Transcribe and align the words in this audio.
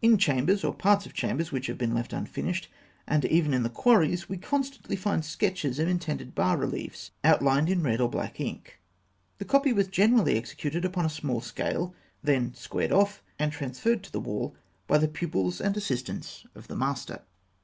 In 0.00 0.16
chambers, 0.16 0.62
or 0.62 0.72
parts 0.72 1.06
of 1.06 1.12
chambers, 1.12 1.50
which 1.50 1.66
have 1.66 1.76
been 1.76 1.92
left 1.92 2.12
unfinished, 2.12 2.68
and 3.04 3.24
even 3.24 3.52
in 3.52 3.64
the 3.64 3.68
quarries, 3.68 4.28
we 4.28 4.36
constantly 4.36 4.94
find 4.94 5.24
sketches 5.24 5.80
of 5.80 5.88
intended 5.88 6.36
bas 6.36 6.56
reliefs, 6.56 7.10
outlined 7.24 7.68
in 7.68 7.82
red 7.82 8.00
or 8.00 8.08
black 8.08 8.38
ink. 8.38 8.78
The 9.38 9.44
copy 9.44 9.72
was 9.72 9.88
generally 9.88 10.36
executed 10.36 10.84
upon 10.84 11.04
a 11.04 11.08
small 11.10 11.40
scale, 11.40 11.96
then 12.22 12.54
squared 12.54 12.92
off, 12.92 13.24
and 13.40 13.50
transferred 13.50 14.04
to 14.04 14.12
the 14.12 14.20
wall 14.20 14.54
by 14.86 14.98
the 14.98 15.08
pupils 15.08 15.60
and 15.60 15.76
assistants 15.76 16.46
of 16.54 16.68
the 16.68 16.76
master. 16.76 17.22